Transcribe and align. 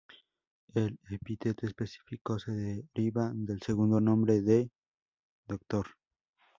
El 0.73 0.97
epíteto 1.11 1.67
específico 1.67 2.39
se 2.39 2.51
deriva 2.51 3.31
del 3.35 3.61
segundo 3.61 4.01
nombre 4.01 4.41
del 4.41 4.71
Dr. 5.47 5.87